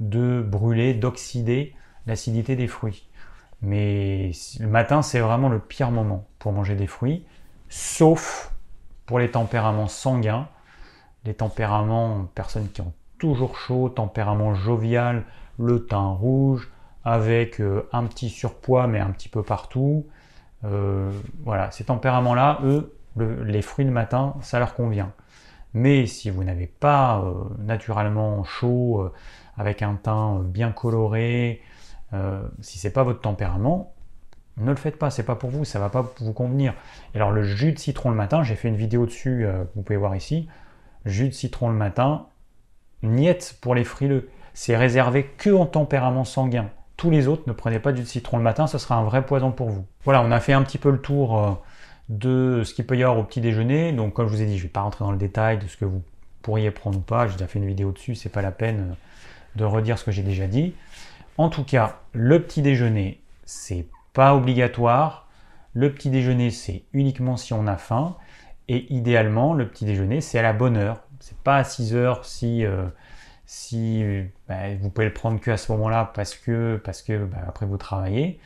de 0.00 0.42
brûler, 0.42 0.94
d'oxyder 0.94 1.74
l'acidité 2.06 2.56
des 2.56 2.66
fruits. 2.66 3.06
Mais 3.62 4.32
le 4.58 4.68
matin, 4.68 5.02
c'est 5.02 5.20
vraiment 5.20 5.50
le 5.50 5.58
pire 5.58 5.90
moment 5.90 6.26
pour 6.38 6.52
manger 6.52 6.74
des 6.74 6.86
fruits, 6.86 7.26
sauf 7.68 8.54
pour 9.04 9.18
les 9.18 9.30
tempéraments 9.30 9.88
sanguins, 9.88 10.48
les 11.24 11.34
tempéraments, 11.34 12.24
personnes 12.34 12.70
qui 12.70 12.80
ont 12.80 12.94
toujours 13.20 13.56
chaud, 13.56 13.88
tempérament 13.88 14.54
jovial, 14.54 15.22
le 15.58 15.86
teint 15.86 16.08
rouge, 16.08 16.72
avec 17.04 17.60
euh, 17.60 17.88
un 17.92 18.04
petit 18.04 18.28
surpoids, 18.28 18.88
mais 18.88 18.98
un 18.98 19.10
petit 19.10 19.28
peu 19.28 19.42
partout. 19.42 20.06
Euh, 20.64 21.12
voilà, 21.44 21.70
ces 21.70 21.84
tempéraments-là, 21.84 22.58
eux, 22.64 22.96
les 23.16 23.62
fruits 23.62 23.84
le 23.84 23.92
matin, 23.92 24.34
ça 24.40 24.58
leur 24.58 24.74
convient. 24.74 25.12
Mais 25.72 26.06
si 26.06 26.30
vous 26.30 26.42
n'avez 26.42 26.66
pas 26.66 27.20
euh, 27.20 27.34
naturellement 27.58 28.42
chaud, 28.42 29.08
avec 29.56 29.82
un 29.82 29.94
teint 29.94 30.40
bien 30.42 30.72
coloré, 30.72 31.62
si 32.60 32.78
c'est 32.78 32.92
pas 32.92 33.04
votre 33.04 33.20
tempérament, 33.20 33.92
ne 34.56 34.70
le 34.70 34.76
faites 34.76 34.98
pas, 34.98 35.10
c'est 35.10 35.22
pas 35.22 35.36
pour 35.36 35.50
vous, 35.50 35.64
ça 35.64 35.78
va 35.78 35.90
pas 35.90 36.12
vous 36.20 36.32
convenir. 36.32 36.74
Et 37.14 37.18
alors 37.18 37.30
le 37.30 37.42
jus 37.42 37.72
de 37.72 37.78
citron 37.78 38.10
le 38.10 38.16
matin, 38.16 38.42
j'ai 38.42 38.56
fait 38.56 38.68
une 38.68 38.76
vidéo 38.76 39.06
dessus, 39.06 39.46
vous 39.76 39.82
pouvez 39.82 39.98
voir 39.98 40.16
ici. 40.16 40.48
Jus 41.04 41.28
de 41.28 41.34
citron 41.34 41.68
le 41.68 41.76
matin, 41.76 42.26
niette 43.02 43.56
pour 43.60 43.74
les 43.74 43.84
frileux. 43.84 44.28
C'est 44.54 44.76
réservé 44.76 45.24
que 45.38 45.50
en 45.50 45.66
tempérament 45.66 46.24
sanguin. 46.24 46.70
Tous 46.96 47.10
les 47.10 47.28
autres, 47.28 47.44
ne 47.46 47.52
prenez 47.52 47.78
pas 47.78 47.92
du 47.92 48.04
citron 48.04 48.36
le 48.36 48.42
matin, 48.42 48.66
ce 48.66 48.78
sera 48.78 48.96
un 48.96 49.04
vrai 49.04 49.24
poison 49.24 49.52
pour 49.52 49.70
vous. 49.70 49.86
Voilà, 50.04 50.22
on 50.22 50.30
a 50.30 50.40
fait 50.40 50.52
un 50.52 50.62
petit 50.62 50.78
peu 50.78 50.90
le 50.90 51.00
tour 51.00 51.38
euh, 51.38 51.52
de 52.10 52.62
ce 52.64 52.74
qu'il 52.74 52.86
peut 52.86 52.96
y 52.96 53.02
avoir 53.02 53.18
au 53.18 53.24
petit 53.24 53.40
déjeuner. 53.40 53.92
Donc, 53.92 54.12
comme 54.12 54.28
je 54.28 54.34
vous 54.34 54.42
ai 54.42 54.46
dit, 54.46 54.58
je 54.58 54.62
ne 54.64 54.68
vais 54.68 54.72
pas 54.72 54.82
rentrer 54.82 55.04
dans 55.04 55.12
le 55.12 55.18
détail 55.18 55.58
de 55.58 55.66
ce 55.66 55.76
que 55.76 55.86
vous 55.86 56.02
pourriez 56.42 56.70
prendre 56.70 56.98
ou 56.98 57.02
pas. 57.02 57.26
J'ai 57.26 57.34
déjà 57.34 57.46
fait 57.46 57.58
une 57.58 57.66
vidéo 57.66 57.92
dessus, 57.92 58.14
c'est 58.14 58.28
pas 58.28 58.42
la 58.42 58.50
peine 58.50 58.90
euh, 58.90 58.94
de 59.56 59.64
redire 59.64 59.98
ce 59.98 60.04
que 60.04 60.10
j'ai 60.10 60.22
déjà 60.22 60.46
dit. 60.46 60.74
En 61.38 61.48
tout 61.48 61.64
cas, 61.64 62.00
le 62.12 62.42
petit 62.42 62.60
déjeuner, 62.60 63.20
c'est 63.46 63.86
pas 64.12 64.34
obligatoire. 64.34 65.28
Le 65.72 65.92
petit 65.92 66.10
déjeuner, 66.10 66.50
c'est 66.50 66.82
uniquement 66.92 67.36
si 67.36 67.54
on 67.54 67.66
a 67.66 67.76
faim. 67.76 68.16
Et 68.68 68.92
idéalement, 68.92 69.54
le 69.54 69.66
petit 69.68 69.84
déjeuner, 69.84 70.20
c'est 70.20 70.38
à 70.38 70.42
la 70.42 70.52
bonne 70.52 70.76
heure. 70.76 71.02
C'est 71.20 71.38
pas 71.38 71.56
à 71.56 71.64
6 71.64 71.94
heures 71.94 72.24
si, 72.24 72.64
euh, 72.64 72.86
si 73.46 74.04
bah, 74.48 74.74
vous 74.80 74.90
pouvez 74.90 75.06
le 75.06 75.12
prendre 75.12 75.40
que 75.40 75.50
à 75.50 75.56
ce 75.56 75.70
moment-là 75.72 76.10
parce 76.14 76.34
que, 76.34 76.80
parce 76.82 77.02
que 77.02 77.24
bah, 77.24 77.38
après 77.46 77.66
vous 77.66 77.76
travaillez. 77.76 78.40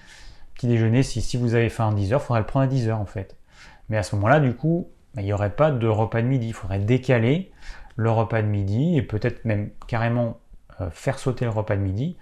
Petit 0.54 0.68
déjeuner, 0.68 1.02
si, 1.02 1.20
si 1.20 1.36
vous 1.36 1.54
avez 1.54 1.68
faim 1.68 1.90
à 1.90 1.94
10 1.94 2.12
heures, 2.12 2.20
il 2.22 2.26
faudrait 2.26 2.40
le 2.40 2.46
prendre 2.46 2.64
à 2.64 2.68
10 2.68 2.88
heures 2.88 3.00
en 3.00 3.06
fait. 3.06 3.36
Mais 3.88 3.96
à 3.96 4.02
ce 4.02 4.14
moment-là, 4.16 4.40
du 4.40 4.54
coup, 4.54 4.88
bah, 5.14 5.22
il 5.22 5.26
n'y 5.26 5.32
aurait 5.32 5.54
pas 5.54 5.70
de 5.70 5.86
repas 5.86 6.22
de 6.22 6.26
midi. 6.26 6.48
Il 6.48 6.54
faudrait 6.54 6.78
décaler 6.78 7.52
le 7.96 8.10
repas 8.10 8.42
de 8.42 8.48
midi 8.48 8.96
et 8.96 9.02
peut-être 9.02 9.44
même 9.44 9.70
carrément 9.86 10.38
euh, 10.80 10.90
faire 10.90 11.18
sauter 11.18 11.44
le 11.44 11.50
repas 11.50 11.76
de 11.76 11.82
midi 11.82 12.16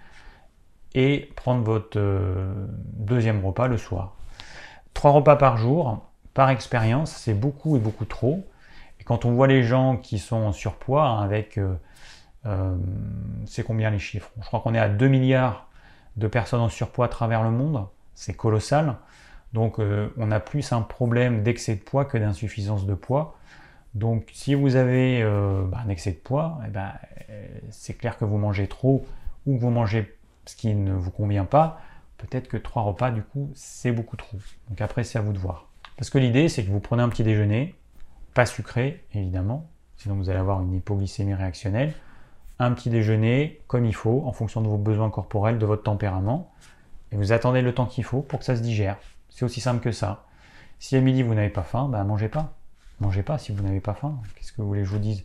et 0.93 1.31
prendre 1.35 1.63
votre 1.63 1.97
euh, 1.97 2.67
deuxième 2.93 3.43
repas 3.43 3.67
le 3.67 3.77
soir. 3.77 4.15
Trois 4.93 5.11
repas 5.11 5.35
par 5.35 5.57
jour, 5.57 6.05
par 6.33 6.49
expérience, 6.49 7.11
c'est 7.11 7.33
beaucoup 7.33 7.75
et 7.75 7.79
beaucoup 7.79 8.05
trop 8.05 8.45
quand 9.05 9.25
on 9.25 9.31
voit 9.31 9.47
les 9.47 9.63
gens 9.63 9.97
qui 9.97 10.19
sont 10.19 10.37
en 10.37 10.51
surpoids, 10.51 11.05
hein, 11.05 11.21
avec, 11.21 11.57
euh, 11.57 11.75
euh, 12.45 12.75
c'est 13.45 13.63
combien 13.63 13.89
les 13.89 13.99
chiffres? 13.99 14.31
Je 14.41 14.45
crois 14.45 14.59
qu'on 14.59 14.73
est 14.73 14.79
à 14.79 14.89
2 14.89 15.07
milliards 15.07 15.67
de 16.17 16.27
personnes 16.27 16.61
en 16.61 16.69
surpoids 16.69 17.05
à 17.05 17.09
travers 17.09 17.43
le 17.43 17.51
monde, 17.51 17.87
c'est 18.13 18.33
colossal. 18.33 18.97
Donc 19.53 19.79
euh, 19.79 20.13
on 20.17 20.31
a 20.31 20.39
plus 20.39 20.71
un 20.71 20.81
problème 20.81 21.43
d'excès 21.43 21.75
de 21.75 21.81
poids 21.81 22.05
que 22.05 22.17
d'insuffisance 22.17 22.85
de 22.85 22.93
poids. 22.93 23.35
Donc 23.93 24.29
si 24.33 24.55
vous 24.55 24.75
avez 24.75 25.23
bah, 25.69 25.77
un 25.85 25.89
excès 25.89 26.11
de 26.11 26.17
poids, 26.17 26.59
eh 26.65 26.69
ben, 26.69 26.93
c'est 27.69 27.93
clair 27.93 28.17
que 28.17 28.25
vous 28.25 28.37
mangez 28.37 28.67
trop 28.67 29.05
ou 29.45 29.55
que 29.55 29.61
vous 29.61 29.69
mangez 29.69 30.17
ce 30.45 30.55
qui 30.55 30.73
ne 30.73 30.93
vous 30.93 31.11
convient 31.11 31.45
pas. 31.45 31.79
Peut-être 32.17 32.47
que 32.47 32.57
trois 32.57 32.81
repas, 32.81 33.11
du 33.11 33.21
coup, 33.21 33.51
c'est 33.53 33.91
beaucoup 33.91 34.15
trop. 34.15 34.37
Donc 34.69 34.81
après, 34.81 35.03
c'est 35.03 35.19
à 35.19 35.21
vous 35.21 35.33
de 35.33 35.37
voir. 35.37 35.67
Parce 35.97 36.09
que 36.09 36.17
l'idée, 36.17 36.49
c'est 36.49 36.63
que 36.63 36.71
vous 36.71 36.79
prenez 36.79 37.03
un 37.03 37.09
petit 37.09 37.23
déjeuner, 37.23 37.75
pas 38.33 38.45
sucré 38.45 39.03
évidemment, 39.13 39.69
sinon 39.97 40.15
vous 40.15 40.29
allez 40.29 40.39
avoir 40.39 40.61
une 40.61 40.73
hypoglycémie 40.73 41.33
réactionnelle. 41.33 41.93
Un 42.59 42.71
petit 42.73 42.89
déjeuner 42.89 43.61
comme 43.67 43.85
il 43.85 43.95
faut, 43.95 44.23
en 44.25 44.31
fonction 44.31 44.61
de 44.61 44.67
vos 44.67 44.77
besoins 44.77 45.09
corporels, 45.09 45.57
de 45.57 45.65
votre 45.65 45.83
tempérament, 45.83 46.51
et 47.11 47.15
vous 47.15 47.31
attendez 47.31 47.61
le 47.61 47.73
temps 47.73 47.85
qu'il 47.85 48.03
faut 48.03 48.21
pour 48.21 48.39
que 48.39 48.45
ça 48.45 48.55
se 48.55 48.61
digère. 48.61 48.97
C'est 49.29 49.45
aussi 49.45 49.61
simple 49.61 49.81
que 49.81 49.91
ça. 49.91 50.25
Si 50.79 50.95
à 50.95 51.01
midi 51.01 51.23
vous 51.23 51.33
n'avez 51.33 51.49
pas 51.49 51.63
faim, 51.63 51.87
ben 51.89 52.03
mangez 52.03 52.29
pas. 52.29 52.53
Mangez 52.99 53.23
pas 53.23 53.37
si 53.37 53.51
vous 53.51 53.63
n'avez 53.63 53.79
pas 53.79 53.93
faim. 53.93 54.19
Qu'est-ce 54.35 54.51
que 54.51 54.61
vous 54.61 54.67
voulez 54.67 54.81
que 54.81 54.87
je 54.87 54.91
vous 54.91 54.99
dise? 54.99 55.23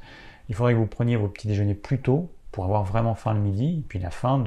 Il 0.49 0.55
faudrait 0.55 0.73
que 0.73 0.79
vous 0.79 0.87
preniez 0.87 1.17
vos 1.17 1.29
petits 1.29 1.49
déjeuners 1.49 1.75
plus 1.75 2.01
tôt 2.01 2.31
pour 2.51 2.65
avoir 2.65 2.83
vraiment 2.83 3.15
faim 3.15 3.35
le 3.35 3.41
midi, 3.41 3.81
et 3.81 3.85
puis 3.87 3.99
la 3.99 4.11
faim 4.11 4.39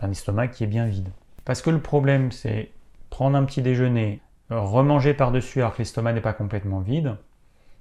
d'un 0.00 0.10
estomac 0.10 0.48
qui 0.48 0.64
est 0.64 0.66
bien 0.66 0.86
vide. 0.86 1.08
Parce 1.44 1.62
que 1.62 1.70
le 1.70 1.80
problème, 1.80 2.32
c'est 2.32 2.70
prendre 3.08 3.36
un 3.36 3.44
petit 3.44 3.62
déjeuner, 3.62 4.20
remanger 4.50 5.14
par-dessus 5.14 5.60
alors 5.60 5.74
que 5.74 5.78
l'estomac 5.78 6.12
n'est 6.12 6.20
pas 6.20 6.32
complètement 6.32 6.80
vide, 6.80 7.16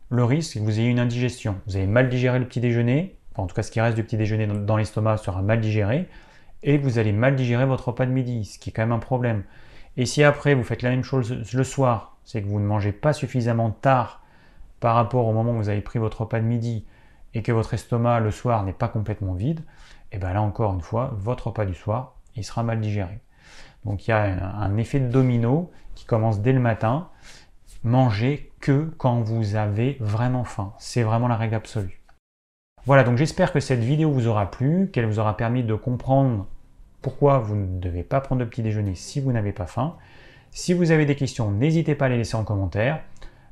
le 0.09 0.23
risque, 0.23 0.53
c'est 0.53 0.59
que 0.59 0.65
vous 0.65 0.79
ayez 0.79 0.89
une 0.89 0.99
indigestion. 0.99 1.57
Vous 1.67 1.75
avez 1.75 1.87
mal 1.87 2.09
digéré 2.09 2.39
le 2.39 2.45
petit 2.45 2.59
déjeuner, 2.59 3.17
en 3.35 3.47
tout 3.47 3.55
cas 3.55 3.63
ce 3.63 3.71
qui 3.71 3.79
reste 3.79 3.95
du 3.95 4.03
petit 4.03 4.17
déjeuner 4.17 4.47
dans 4.47 4.77
l'estomac 4.77 5.17
sera 5.17 5.41
mal 5.41 5.61
digéré, 5.61 6.09
et 6.63 6.77
vous 6.77 6.97
allez 6.97 7.13
mal 7.13 7.35
digérer 7.35 7.65
votre 7.65 7.89
repas 7.89 8.05
de 8.05 8.11
midi, 8.11 8.45
ce 8.45 8.59
qui 8.59 8.69
est 8.69 8.73
quand 8.73 8.81
même 8.81 8.91
un 8.91 8.99
problème. 8.99 9.43
Et 9.97 10.05
si 10.05 10.23
après 10.23 10.55
vous 10.55 10.63
faites 10.63 10.81
la 10.81 10.89
même 10.89 11.03
chose 11.03 11.53
le 11.53 11.63
soir, 11.63 12.17
c'est 12.25 12.41
que 12.41 12.47
vous 12.47 12.59
ne 12.59 12.65
mangez 12.65 12.91
pas 12.91 13.13
suffisamment 13.13 13.71
tard 13.71 14.23
par 14.79 14.95
rapport 14.95 15.27
au 15.27 15.33
moment 15.33 15.51
où 15.51 15.57
vous 15.57 15.69
avez 15.69 15.81
pris 15.81 15.99
votre 15.99 16.21
repas 16.21 16.39
de 16.39 16.45
midi 16.45 16.85
et 17.33 17.43
que 17.43 17.51
votre 17.51 17.73
estomac 17.73 18.19
le 18.19 18.31
soir 18.31 18.63
n'est 18.63 18.73
pas 18.73 18.87
complètement 18.87 19.33
vide, 19.33 19.61
et 20.11 20.17
bien 20.17 20.33
là 20.33 20.41
encore 20.41 20.73
une 20.73 20.81
fois, 20.81 21.13
votre 21.17 21.47
repas 21.47 21.65
du 21.65 21.75
soir, 21.75 22.15
il 22.35 22.43
sera 22.43 22.63
mal 22.63 22.81
digéré. 22.81 23.19
Donc 23.85 24.07
il 24.07 24.11
y 24.11 24.13
a 24.13 24.23
un 24.23 24.75
effet 24.77 24.99
de 24.99 25.07
domino 25.07 25.71
qui 25.95 26.05
commence 26.05 26.41
dès 26.41 26.53
le 26.53 26.59
matin 26.59 27.09
mangez 27.83 28.51
que 28.59 28.91
quand 28.97 29.21
vous 29.21 29.55
avez 29.55 29.97
vraiment 29.99 30.43
faim. 30.43 30.73
C'est 30.77 31.03
vraiment 31.03 31.27
la 31.27 31.37
règle 31.37 31.55
absolue. 31.55 32.01
Voilà, 32.85 33.03
donc 33.03 33.17
j'espère 33.17 33.51
que 33.51 33.59
cette 33.59 33.81
vidéo 33.81 34.11
vous 34.11 34.27
aura 34.27 34.49
plu, 34.49 34.89
qu'elle 34.91 35.05
vous 35.05 35.19
aura 35.19 35.37
permis 35.37 35.63
de 35.63 35.75
comprendre 35.75 36.47
pourquoi 37.01 37.39
vous 37.39 37.55
ne 37.55 37.79
devez 37.79 38.03
pas 38.03 38.21
prendre 38.21 38.41
de 38.41 38.45
petit 38.45 38.61
déjeuner 38.61 38.95
si 38.95 39.19
vous 39.21 39.31
n'avez 39.31 39.51
pas 39.51 39.65
faim. 39.65 39.95
Si 40.51 40.73
vous 40.73 40.91
avez 40.91 41.05
des 41.05 41.15
questions, 41.15 41.51
n'hésitez 41.51 41.95
pas 41.95 42.05
à 42.05 42.09
les 42.09 42.17
laisser 42.17 42.35
en 42.35 42.43
commentaire. 42.43 43.01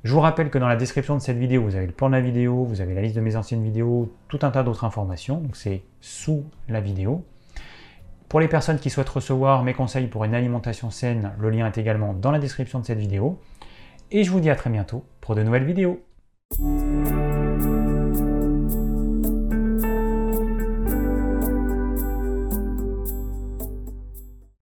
Je 0.04 0.14
vous 0.14 0.20
rappelle 0.20 0.50
que 0.50 0.58
dans 0.58 0.68
la 0.68 0.76
description 0.76 1.16
de 1.16 1.22
cette 1.22 1.38
vidéo, 1.38 1.64
vous 1.64 1.76
avez 1.76 1.86
le 1.86 1.92
plan 1.92 2.08
de 2.08 2.16
la 2.16 2.22
vidéo, 2.22 2.64
vous 2.64 2.82
avez 2.82 2.94
la 2.94 3.02
liste 3.02 3.16
de 3.16 3.22
mes 3.22 3.36
anciennes 3.36 3.64
vidéos, 3.64 4.14
tout 4.28 4.40
un 4.42 4.52
tas 4.52 4.64
d'autres 4.64 4.84
informations, 4.84 5.40
donc 5.40 5.56
c'est 5.56 5.84
sous 6.02 6.46
la 6.70 6.80
vidéo. 6.80 7.26
Pour 8.30 8.40
les 8.40 8.48
personnes 8.48 8.80
qui 8.80 8.90
souhaitent 8.90 9.10
recevoir 9.10 9.64
mes 9.64 9.74
conseils 9.74 10.08
pour 10.08 10.24
une 10.24 10.36
alimentation 10.36 10.92
saine, 10.92 11.32
le 11.40 11.50
lien 11.50 11.68
est 11.68 11.78
également 11.78 12.14
dans 12.14 12.32
la 12.32 12.40
description 12.40 12.80
de 12.80 12.86
cette 12.86 13.00
vidéo. 13.00 13.40
Et 14.10 14.24
je 14.24 14.32
vous 14.32 14.40
dis 14.40 14.50
à 14.50 14.56
très 14.56 14.70
bientôt 14.70 15.06
pour 15.20 15.36
de 15.36 15.44
nouvelles 15.44 15.66
vidéos. 15.66 16.02